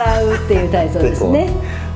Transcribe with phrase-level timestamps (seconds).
[0.00, 1.50] 笑うっていう体操ですね。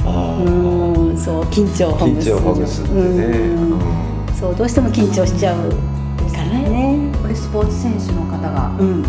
[0.04, 2.30] うん、そう緊張をほぐす。
[2.30, 3.00] 緊張をほぐすってね。
[3.00, 3.72] うん。
[3.72, 4.34] うん。
[4.34, 5.70] そうどうしても緊張しちゃう
[6.30, 7.10] からね。
[7.22, 8.76] これスポーツ選手の方が。
[8.78, 9.02] うん、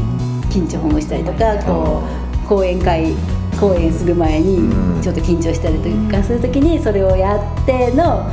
[0.49, 2.03] 緊張ほぐしたりとか、こ
[2.45, 3.13] う講演会
[3.59, 4.95] 講演する前うん。
[4.97, 8.29] にちょっと緊張したりとかするときにそれをやっての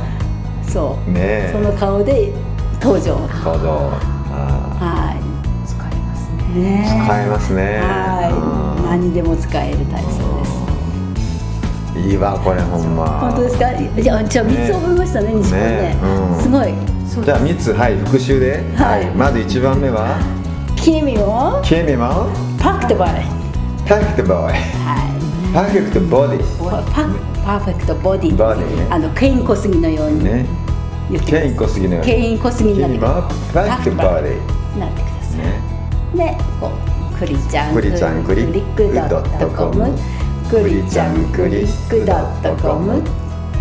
[0.67, 1.49] そう、ねえ。
[1.51, 2.31] その顔で
[2.81, 3.19] 登場。
[3.43, 3.91] 登場。
[4.31, 4.95] あは使い。
[4.95, 5.02] ます
[6.53, 7.05] ね。
[7.05, 7.79] 使えますね。
[7.81, 8.31] はい。
[8.31, 8.89] うん。
[8.89, 10.09] 何にでも使える体操
[10.39, 10.51] です。
[11.95, 13.05] ーいいわこれほんま。
[13.21, 13.65] 本当ですか？
[14.01, 15.67] じゃあじゃあ三つ覚えましたね西本ね。
[15.67, 16.41] ねうん。
[16.41, 16.73] すごい。
[17.25, 17.73] じゃあ3つ。
[17.73, 19.05] はい復習で、はい。
[19.11, 20.17] まず1番目は？
[20.75, 22.29] 君を「君も？
[22.59, 23.21] パクトボー
[23.85, 24.51] フェクトボーイ。
[24.51, 25.53] はい。
[25.53, 26.39] パーフェクトボディ。
[26.69, 26.83] パ
[27.45, 28.35] パーフェクトボディ。
[28.35, 28.87] ボディね。
[28.89, 30.45] あのケイン小杉のようにね。
[31.25, 32.11] ケイン小杉のように。
[32.11, 34.79] ケイン小杉になってパーフェクトボディ。
[34.79, 35.37] なってください。
[35.37, 35.62] ね
[36.15, 36.71] で、こ
[37.13, 39.91] うクリちゃんクリちゃんクリクリックドットコム。
[40.49, 42.99] クリちゃんクリックドットコム。
[42.99, 43.03] っ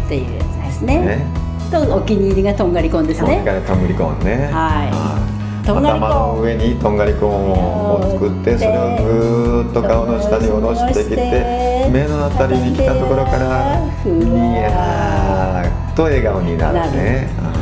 [0.08, 1.00] ていうやつですね。
[1.00, 1.26] ね。
[1.70, 3.36] とお気に入りがとんがりコンですね。
[3.36, 3.44] とん
[3.82, 4.50] がりコーンね。
[4.52, 4.84] は
[5.28, 5.32] い。
[5.62, 17.30] 頭の上にとんがりコーンを作ってそれをぐーっと顔の下に下ろしてきて目のあたりに来たところからふわにやーっと笑顔になるね。
[17.38, 17.61] はい、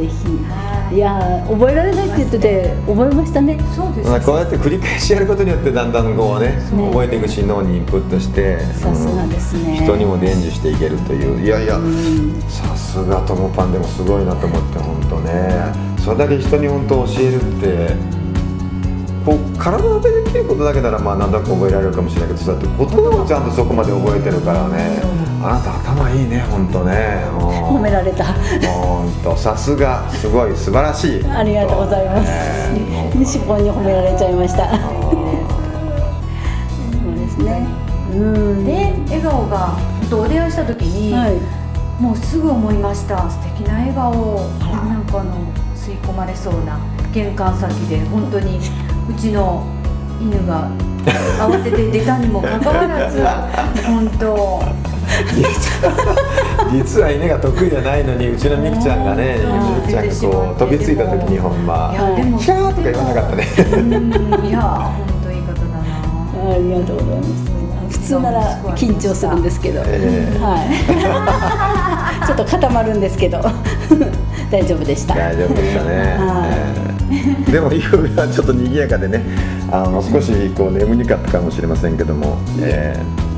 [0.00, 0.94] ぜひ。
[0.94, 0.98] い。
[0.98, 3.58] やー、覚えられないって言ってて、覚えましたね。
[3.74, 4.10] そうです。
[4.10, 9.78] まあこうやって繰り返しやることによってだんだんこうね覚えていくし脳にインプットしてさすがですね。
[9.78, 11.44] うん人にも伝授していけるという。
[11.44, 12.34] いやいやうん。
[12.48, 15.88] さすがともパンでもすごいなと思って本当ね。
[16.04, 17.96] それだけ人に本当教えるって
[19.24, 25.00] こう体でできることだけならまあなんとなく覚えられるかもしれないけどそうやって言葉をちゃんとそこまで覚えてるからね。
[25.40, 27.22] あなた頭いいね本当ね
[27.98, 28.24] られた。
[28.68, 33.12] 本当さすがすごい素晴らしいありがとうございますね。
[33.14, 34.68] 西本に褒められちゃいました。
[34.70, 34.78] そ
[37.10, 37.66] うですね。
[38.12, 38.64] うん。
[38.64, 41.58] で笑顔が本当お出会いした時に、はい。
[42.00, 45.34] もうすぐ思いました素敵な笑顔なんかあの
[45.74, 46.78] 吸い込まれそうな
[47.12, 48.60] 玄関先で本当に
[49.10, 49.66] うちの
[50.20, 50.70] 犬が
[51.40, 53.20] 慌てて出たにもかかわらず
[53.82, 54.62] 本当
[56.72, 67.58] 実は犬が得意じゃないのにうちのみくちゃんがねうんみくちゃんがこう飛びついた時にほんまいやでもシャーとか言わなかったねうんいや本当いい方だなありがとうございます。
[67.88, 69.82] 普通なら緊張するんですけど。
[69.86, 70.64] ええは
[72.22, 72.24] い。
[72.26, 73.40] ちょっと固まるんですけど。
[74.50, 75.14] 大丈夫でした。
[75.14, 76.88] 大丈夫でしたね、はええ
[77.50, 79.22] でも夕べはちょっと賑やかでね
[79.70, 82.94] あの少しこう眠にかったかもしれませんけども、え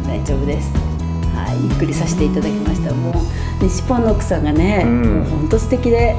[0.07, 0.90] 大丈夫です。
[1.61, 2.95] はい、ゆっくりさせていただきました。
[2.95, 3.15] もう
[3.63, 5.21] 西ポンの奥さんがね、うん。
[5.21, 6.17] もう本当素敵で。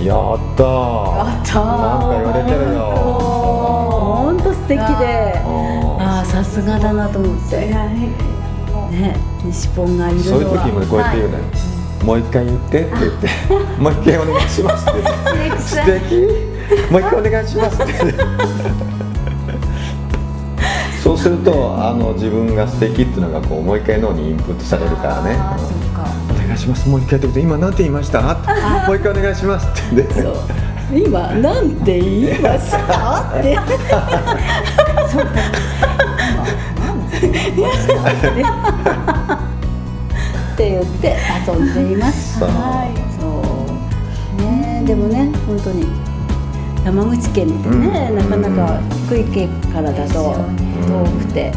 [0.00, 0.64] えやった。
[0.64, 1.52] ーやった。
[1.52, 2.80] ーなんか言われてるよ。
[4.26, 4.84] 本当素敵で。
[5.98, 7.56] ああ、さすがだなと思って。
[8.90, 10.28] ね、西ポンがいるのは。
[10.28, 11.44] そういう時もねこうやって言うのよ、
[12.04, 13.28] もう一回言ってって言って。
[13.80, 15.58] もう一回お願いしますって。
[15.58, 16.56] 素敵。
[16.90, 17.92] もう一回お願いしますって
[21.16, 25.36] そうするとあの自分が素敵っていうのがこうもう一回脳にインプットされるからね。
[26.30, 26.88] お願いします。
[26.88, 28.20] もう一回ってこと今なんて言いました？
[28.86, 29.66] もう一回お願いします。
[29.66, 30.22] って言って。
[30.22, 30.34] そう。
[30.94, 33.32] 今なんて言いました？
[33.38, 33.56] って。
[40.54, 41.16] って言って
[41.46, 42.38] 遊んでいます。
[42.38, 42.48] そう。
[42.48, 43.26] はい、そ
[44.38, 44.42] う。
[44.42, 45.86] ね、でもね、本当に。
[46.86, 50.36] 山口県ってね、うんなかなか福井県からだと
[50.86, 51.52] 遠くて。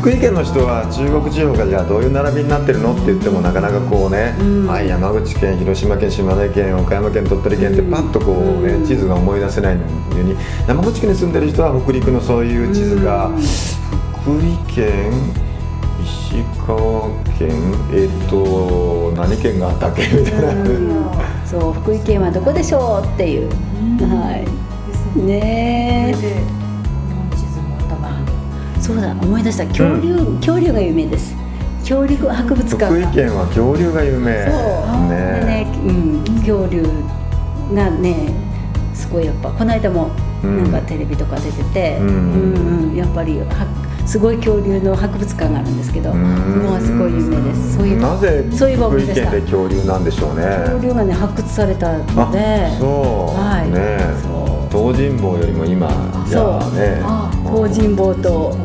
[0.00, 4.66] 福井県の人は中国地方がじゃあどういう並びになってるのって言ってもなかなかこうね、うん。
[4.66, 8.86] はい、山口県広島県島根県岡山県鳥取県ってパッとこうね、うん。
[8.86, 10.34] 地図が思い出せないのに
[10.66, 13.36] 山口県に住んでる人は北陸のそういう地図が、うん。
[13.36, 15.12] 福井県
[16.02, 17.08] 石川
[17.38, 17.52] 県
[17.92, 20.08] えっ、と何県があったっけ？
[20.08, 21.06] みたいな、うん
[21.44, 23.48] そう福井県はどこでしょうっていう、
[24.00, 24.44] は
[25.16, 25.20] い。
[25.20, 26.14] ね。
[26.16, 26.64] え。
[28.80, 29.66] そうだ思い出した。
[29.66, 31.34] 恐竜、恐竜が有名です。
[31.80, 34.44] 恐竜博物館福井が県は恐竜が有名。
[34.44, 34.50] そ
[35.06, 35.08] う。
[35.08, 36.82] でねね、うん、恐竜
[37.74, 38.32] がね
[38.94, 40.10] すごいやっぱこの間も
[40.42, 40.70] うん。
[40.70, 42.08] なんかテレビとか出てて、うん。
[42.08, 42.94] うんうん。
[42.94, 43.46] やっぱりは
[44.06, 46.20] すごい恐竜の博物館があるんですけど、そこ
[46.72, 47.76] はすごい有名です。
[47.76, 50.44] そういうなぜそういえば思福井県で恐竜なんでしょうね。
[50.44, 53.70] 恐竜がね発掘されたのであそう、はい。
[53.70, 54.92] ねそう。
[54.92, 55.88] 東尋坊よりも今
[56.28, 58.56] じゃあねあ東尋坊と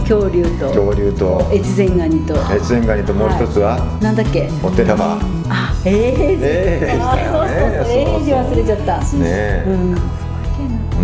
[0.00, 1.50] 恐竜と恐竜と。
[1.52, 2.34] 越前ガニと。
[2.54, 4.48] 越前ガニともう一つは、なんだっけ？
[4.62, 5.18] お寺は？
[5.50, 7.92] あええええあそうそうそう。
[7.92, 8.98] ええ字忘れちゃった。
[9.00, 9.94] ねえ、うん。
[9.94, 10.27] ねえ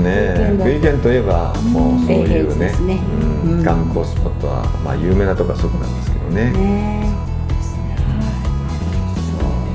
[0.03, 2.73] 福井県といえばもうそういうね。
[3.65, 6.51] 観光スポットはまあ有名なとこはそこなんですけどね。
[6.53, 7.09] ね。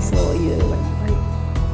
[0.01, 0.59] そうそういう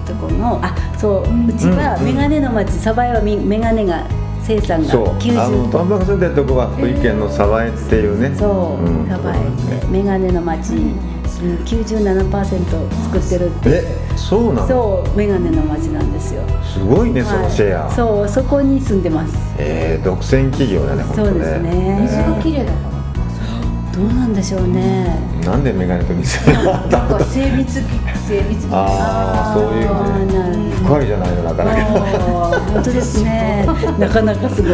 [0.06, 2.06] とこのあそううちはうん。
[2.06, 4.06] メガネの町鯖江はみメガネが
[4.44, 8.36] 生産があの90トンバが住んでるとこは福井県の鯖江っていうね。
[8.38, 9.08] そう、ん。
[9.10, 12.32] 鯖江ってメガネの町、うん、97%
[13.04, 14.68] 作ってるってえそうなの？
[14.68, 16.42] そうメガネの町なんですよ。
[16.64, 19.36] すごいねそのシェア、はい、そうそこに住んでます。
[19.58, 22.00] えー、独占企業だねそうですね。
[22.02, 22.96] 水が綺麗だから。
[23.96, 25.20] どうなんでしょうね。
[25.46, 27.74] なんでメガネと水なんか精密
[28.28, 31.82] 精密ああそういうあーなるね深いじゃないのなかなか。
[32.74, 33.66] 本当ですね。
[33.98, 34.72] なかなかすごい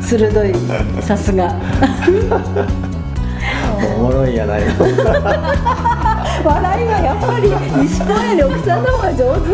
[0.00, 0.54] 鋭い
[1.02, 1.54] さすが
[3.98, 4.62] おもろいやない。
[4.64, 4.68] の
[6.44, 7.48] 笑いはやっぱり
[7.82, 9.48] 西公園で奥さんの方が上手。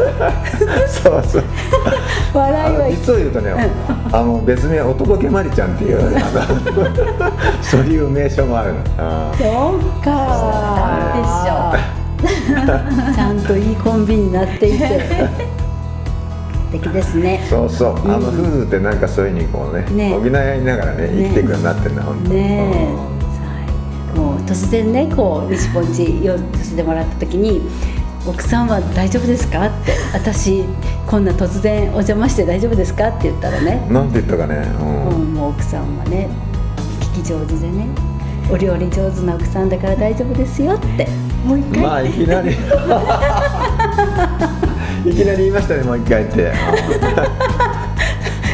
[0.89, 1.45] そうそう。
[2.33, 3.53] 笑いは実を言うとね、
[4.13, 8.85] あの別名おとぼけまりちゃんっていうあのそういう名称もあるの。
[9.37, 11.77] そうか。
[13.15, 15.01] ちゃんといいコンビになっていて。
[16.69, 17.47] 素敵ですね。
[17.49, 20.13] そうそう、あの夫婦ってなんかそういうふうにこうねね。
[20.13, 23.18] 補い合いながらね生きていくようになってるんだ、本当ねえ
[24.17, 27.61] もう突然ねこう西ポンチ寄せてもらった時に
[28.27, 30.65] 「奥さんは大丈夫ですか?」って「私
[31.07, 36.29] こんな突然お邪魔して大丈夫ですか?」って言ったらね、うんなんて言ったかね、もうもう奥さんはね
[37.15, 37.87] 聞き上手でね
[38.51, 41.07] お料理上手な奥さんだから大丈夫ですよって。
[41.45, 41.81] もう一回。
[41.83, 42.51] まあいきなり。
[45.07, 46.51] いきなり言いましたねもう一回って。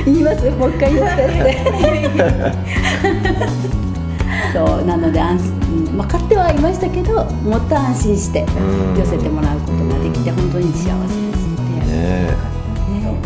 [0.05, 0.51] 言います？
[0.51, 1.57] もう一回言ってって
[4.55, 8.99] そうなので安心分かってはいましたけどもっと安心してうん。
[8.99, 11.49] 寄せてもらうことができて本当に幸せです。
[11.91, 13.21] ねね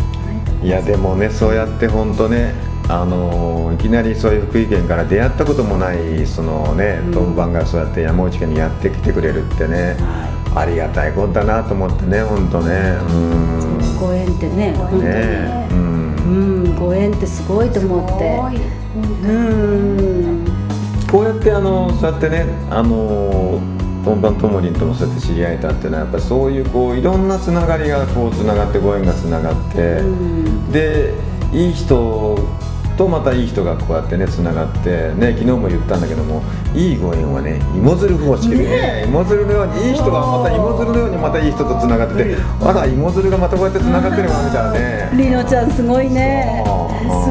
[0.63, 2.53] いやでもねそうやって本当ね
[2.87, 7.13] あのいきなりそういう福井県から出会ったこともないそのねうん。
[7.13, 9.95] 当番がそうやって山口県にやってきてくれるってね、
[10.55, 12.97] ありがたいことだなと思ってね本当ね。
[13.07, 13.99] うん。
[13.99, 15.03] ご縁ってね本当に。
[15.03, 15.77] ねうん。
[15.77, 18.39] うんご縁ってすごいと思って。
[18.95, 20.48] うん
[21.11, 23.59] こうやってあのそうやってねあの
[24.05, 30.71] トンバンともりんともそうやって知り合えたっていうのはやっぱりそういうこういろんなつながりがこうつながってご縁がつながって、うん。
[30.71, 31.13] で
[31.51, 32.37] いい人
[32.95, 36.43] とまたいい人がこうやってねつながってね昨日も言ったんだけども
[36.75, 45.09] いいご縁はね芋づる方式でね芋づるのようにいい人がまた芋づるのようにまたいい人とつながっててあら芋づるがまたこうやってつながってるわみたいなね。
[45.13, 46.61] りのちゃんすごいね。
[47.25, 47.28] す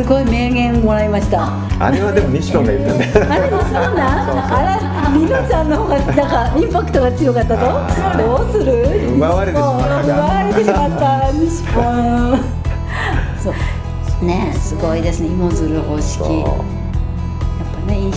[0.00, 1.52] すごい名言もらいました。
[1.78, 3.12] あれはでも西野が言ったんだよ。
[3.30, 4.00] あれそうなん？
[4.48, 7.84] あらりのちゃんの方がなんかインパクトが強かったぞ。
[8.16, 9.12] どうする？
[9.16, 10.02] 奪われてしまった。
[10.04, 12.40] 奪われてしまった西ポン。
[13.44, 14.24] そう。
[14.24, 15.28] ねすごいですね。
[15.28, 16.24] 芋づる方式。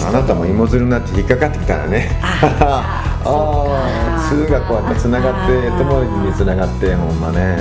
[0.08, 2.08] あなたも芋づるになって引っかかってきたらね。
[2.22, 7.58] あ あ通がこうやってつながってともにつながってほんまね、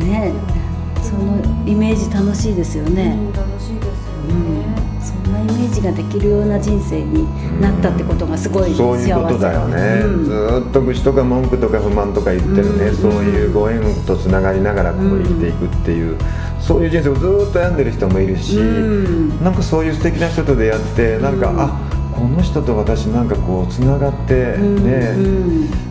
[0.00, 0.04] か。
[0.04, 0.32] ね
[1.06, 3.90] そのイメージ楽しいですよね、楽しいですよ
[4.28, 4.66] うんね。
[5.00, 7.24] そんなイメージができるような人生に
[7.60, 8.76] なったってことがすごい幸せ。
[8.76, 10.24] そういうことだよね、うん。
[10.24, 12.96] ずーっと愚痴とか文句とか不満とか言ってるね、うん。
[12.96, 16.16] そういうご縁とつながりながらこう生きていくっていう、
[16.60, 19.44] そういう人生をずーっと病んでる人もいるし、うん。
[19.44, 21.60] なんかそういう素敵な人と出会ってなんか、うん。
[21.60, 21.80] あ
[22.16, 24.84] この人と私なんかこうつながってうん。
[24.84, 25.85] ね、うん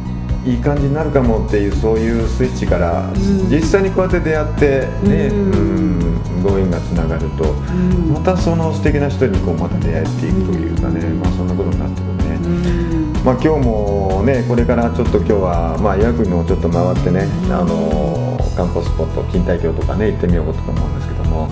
[0.46, 3.14] いい感じになるかもっていうそういうスイッチから、ん。
[3.50, 5.54] 実際にこうやって出会ってね、うん。
[5.54, 5.96] うん
[6.44, 8.14] ご縁がつながると、ん。
[8.14, 12.36] またその素敵な人にこうまた出会えていくというかね、まあそんなことになってくるね。
[12.36, 13.26] うん。
[13.26, 21.50] まあ、今日もねこれからちょっと今日はまあ岩国もちょっと回ってね、あの観光スポット錦帯橋とかね行ってみようとか思うんですけども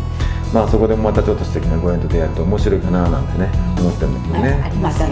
[0.54, 4.72] まあそこでもまたちょっと素敵なご縁と出会えると面白いかななんてね思ってるんだけどね。
[4.80, 5.12] またうん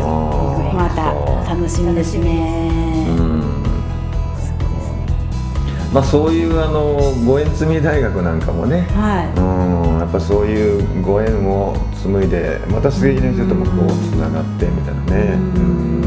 [0.78, 3.08] また楽しみですね。
[3.18, 3.31] うん
[5.94, 15.34] まあそういうあのご縁積み大学なんかもね、はうんやっぱそういうご縁を紡いでまた素敵な人ともこうつながってみたいなね。
[15.34, 16.02] うん。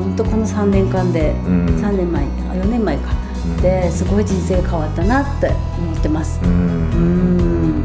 [0.00, 1.66] い本当この3年間でうん。
[1.66, 3.10] 3年前あ4年前か。
[3.58, 5.48] ってすごい人生が変わったなって
[5.78, 6.40] 思ってます。
[6.42, 7.84] ううん。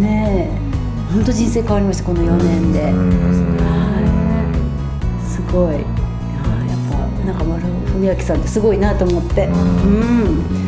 [0.00, 1.12] ねえ。
[1.12, 2.92] 本当人生変わりましたこの4年で。
[5.26, 5.76] すごい。
[5.76, 5.97] あーやっぱ
[7.26, 9.46] 中丸文明さんってすごいなと思って。
[9.46, 10.58] ううん。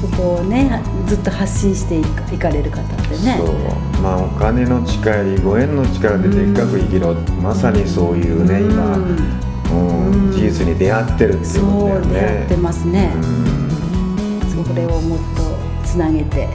[0.00, 2.00] そこをねずっと発信して
[2.34, 3.36] いかれる方でね。
[3.38, 4.02] そう。
[4.02, 7.14] まあお金の力よりご縁の力ででっかく生きろ。
[7.42, 9.04] まさにそういうね今、うん。
[9.04, 10.32] うんうん。
[10.32, 12.62] 事実に出会ってるっていうそことだようねやってね。
[12.62, 13.12] ますね。
[13.14, 14.64] うん。
[14.64, 16.48] それをもっとつなげて。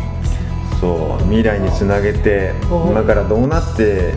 [0.80, 1.24] そう。
[1.24, 4.14] 未来につなげてお今からどうなって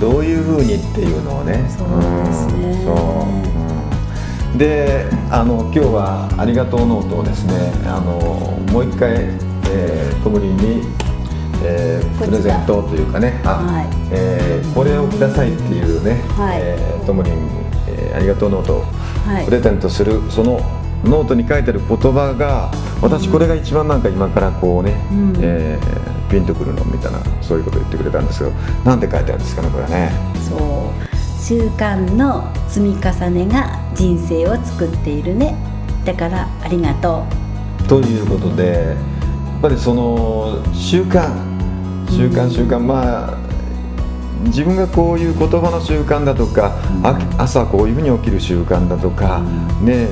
[0.00, 1.64] どういうふうにっていうのをね。
[1.68, 1.88] そう
[2.26, 2.82] ですね。
[2.82, 2.84] ん。
[2.84, 2.94] そう。
[3.52, 3.77] うん
[4.56, 9.10] であの今日は「ありがとうノート」をですねあのもう一回、
[9.70, 10.82] えー、トムリンに、
[11.62, 13.86] えープレゼントというかねあ、はい。
[14.10, 16.58] えーこれをくださいっていうね、はい。
[16.60, 17.34] えートムリン、
[17.86, 18.84] えーありがとうノートを
[19.26, 19.44] はい。
[19.44, 20.60] プレゼントするその
[21.04, 25.32] ノートに書いてある言葉が私これが一番なんか今からこうね、うん。
[25.40, 28.50] えーピンとくるのみたいなそういうことを言ってくれたんですけど
[28.84, 30.12] なんて書いてあるんですかねこれね。
[30.46, 31.07] そう
[31.48, 35.56] 習慣の積み重ねが人生を作っているね。
[36.04, 37.24] だからありがと
[37.88, 38.92] ということでや
[39.56, 41.26] っぱりその習慣
[42.10, 43.38] 習慣習慣まあ
[44.44, 49.40] 自分がこういう言葉の習慣だとか、あ朝こういうふうに起きる習慣だとか、
[49.80, 50.08] ね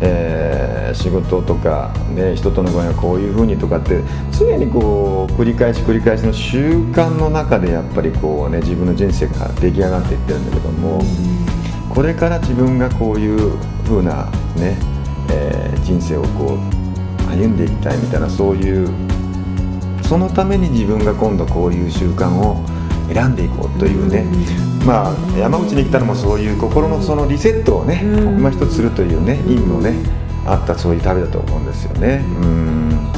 [0.00, 4.00] えー仕事とか、ね、人とのご縁はこういうふうにとかって
[4.32, 11.02] 常にこう繰り返し繰り返しの習慣の中でやっぱりこう、ね、自分の人生が出来上がっていってるんだけども、
[11.94, 14.24] これから自分がこういうふうな、
[14.56, 14.78] ね
[15.30, 16.58] えー人生をこう
[17.30, 18.88] 歩んでいきたいみたいなそういう
[20.02, 22.62] そのために自分が今度こういう習慣を
[23.12, 24.26] 選んでいこうというね、
[24.86, 28.38] まあ山口に来たのもそういう心のそのリセットをね、うん。
[28.38, 29.94] 今一つするというね意味もね
[30.46, 32.24] あったそういう旅だと思うんですよね。
[32.42, 33.12] うん。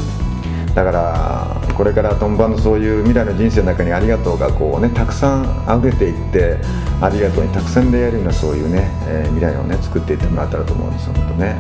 [0.75, 6.59] だからこれからトンバのそういう未来の人生の中にありがとうがこうねたくさん溢れていって
[7.01, 11.57] ありがとうにたくさん出会えるようなそういうね、えー未来をね作っていってもらったらと思うんですよ本当ね。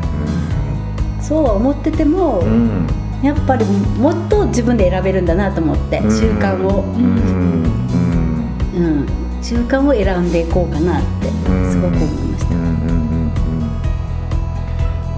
[1.21, 2.47] うそうは思ってても、うん。
[2.47, 2.87] うん
[3.23, 3.67] やっぱり
[3.99, 6.11] もっと自分で選べるんだなと思ってうん。
[6.11, 8.00] 習慣を、うんうん
[8.75, 9.07] うん、
[9.43, 13.31] 習慣を選んでいこうかなってうんすごく思いました、うんうんうんうん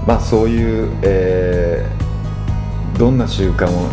[0.05, 2.03] まあそういう、えー
[2.97, 3.89] どんな習慣を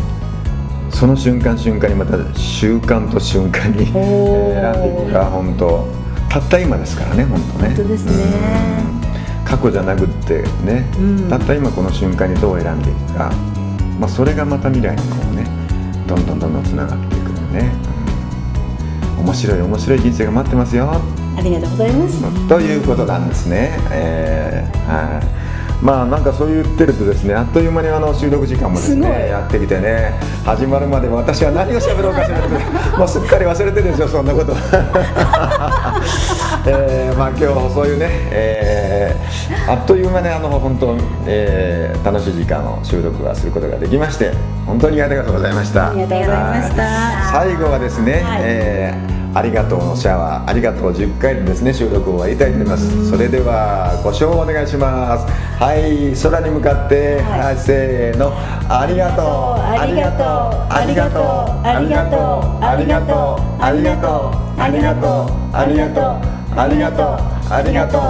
[0.91, 5.89] その瞬間瞬間にまた習慣と瞬間に、選んでいくか本当。
[6.29, 7.69] たった今ですからね本当ね。
[7.69, 8.13] 本当ですね。
[9.43, 9.45] うん。
[9.45, 11.29] 過去じゃなくってね、うん。
[11.29, 13.33] たった今この瞬間にどう選んでいくか、
[13.99, 15.45] まあ、それがまた未来にこうね
[16.07, 17.90] どんどんどんどんつながっていくのね、うん
[19.21, 20.91] 面白い面白い人生が待ってますよ
[21.37, 23.79] ありがとうございますということなんですね。
[23.91, 25.41] えーはい。
[25.83, 30.13] まあなんかそう言ってるとですねあっという間にあの収録時間もですねやってきてね
[30.45, 32.49] 始まるまで私は何を喋ろうかしらって
[32.99, 34.53] もうすっかり忘れてるでしょそんなこと、
[36.67, 44.33] えーまあ今日そういうね、えーあっという間にあの本当、えー楽しい時間を収録はすることができまして
[44.67, 45.91] 本当にありがとうございました。
[45.91, 46.83] ありがとうございました。
[46.83, 48.41] はい最後はですね、はい。
[48.45, 53.11] えーありがとうのシャワーありがとう10回でですね収録を終わりたいと思います。
[53.11, 55.25] それではご唱お願いします。
[55.63, 58.33] はい空に向かって、はい、せーの。
[58.69, 59.27] ありがとう。
[59.63, 60.67] ありがとう。
[60.69, 61.23] ありがとう。
[61.63, 62.17] ありがと
[62.59, 62.65] う。
[62.65, 63.63] ありがとう。
[63.63, 64.61] ありがとう。
[64.61, 65.57] ありがとう。
[65.57, 67.07] ありがとうありがとう
[67.53, 68.01] ありがとう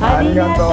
[0.00, 0.66] ありがとう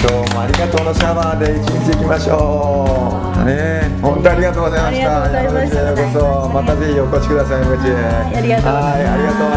[0.00, 3.44] 今日もありがとうのシャワーで一日行きましょう。
[3.44, 5.42] ねえ、本当にありがとうございました。
[5.42, 7.94] 山口へようこそ、またぜひお越しください、山口へ。
[7.94, 8.00] は
[8.32, 8.98] い、ありがとう、あ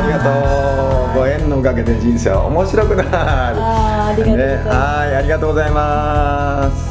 [0.02, 0.30] りがと
[1.20, 1.20] う。
[1.20, 3.10] ご縁のおかげで人生は面白くなる。
[4.38, 6.91] ねはい、ありがとうございます。